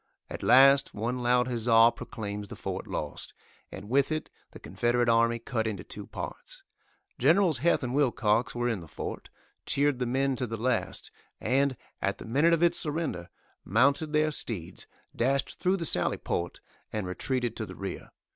At 0.31 0.41
last 0.41 0.95
one 0.95 1.19
loud 1.19 1.47
huzza 1.47 1.91
proclaims 1.95 2.47
the 2.47 2.55
fort 2.55 2.87
lost, 2.87 3.35
and 3.71 3.87
with 3.87 4.11
it 4.11 4.31
the 4.49 4.59
Confederate 4.59 5.07
army 5.07 5.37
cut 5.37 5.67
into 5.67 5.83
two 5.83 6.07
parts. 6.07 6.63
Generals 7.19 7.59
Heth 7.59 7.83
and 7.83 7.93
Wilcox 7.93 8.55
were 8.55 8.67
in 8.67 8.79
the 8.79 8.87
fort, 8.87 9.29
cheered 9.67 9.99
the 9.99 10.07
men 10.07 10.35
to 10.37 10.47
the 10.47 10.57
last, 10.57 11.11
and, 11.39 11.77
at 12.01 12.17
the 12.17 12.25
minute 12.25 12.51
of 12.53 12.63
its 12.63 12.79
surrender, 12.79 13.29
mounted 13.63 14.11
their 14.11 14.31
steeds, 14.31 14.87
dashed 15.15 15.59
through 15.59 15.77
the 15.77 15.85
sally 15.85 16.17
port 16.17 16.61
and 16.91 17.05
retreated 17.05 17.55
to 17.57 17.67
the 17.67 17.75
rear. 17.75 18.09